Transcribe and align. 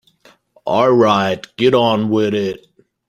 All 0.65 0.89
right, 0.91 1.45
get 1.57 1.75
on 1.75 2.09
with 2.09 2.33
it. 2.33 2.65